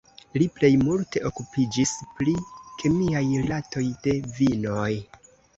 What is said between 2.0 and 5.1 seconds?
pri kemiaj rilatoj de vinoj.